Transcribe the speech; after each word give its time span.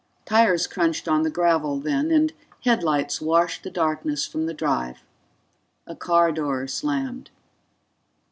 Tires 0.25 0.65
crunched 0.65 1.07
on 1.07 1.21
the 1.21 1.29
gravel 1.29 1.79
then, 1.79 2.09
and 2.09 2.33
headlights 2.63 3.21
washed 3.21 3.61
the 3.61 3.69
darkness 3.69 4.25
from 4.25 4.47
the 4.47 4.53
drive. 4.55 5.03
A 5.85 5.95
car 5.95 6.31
door 6.31 6.65
slammed. 6.65 7.29